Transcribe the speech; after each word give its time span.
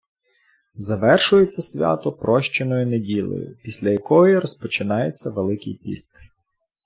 Завершується 0.75 1.61
свято 1.61 2.11
Прощеною 2.11 2.87
неділею, 2.87 3.57
після 3.63 3.89
якої 3.89 4.39
розпочинається 4.39 5.29
Великий 5.29 5.73
піст. 5.77 6.13